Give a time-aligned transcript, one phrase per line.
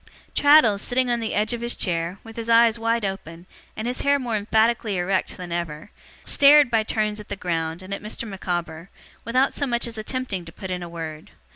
[0.33, 3.45] Traddles, sitting on the edge of his chair, with his eyes wide open,
[3.77, 5.91] and his hair more emphatically erect than ever,
[6.25, 8.27] stared by turns at the ground and at Mr.
[8.27, 8.89] Micawber,
[9.25, 11.29] without so much as attempting to put in a word.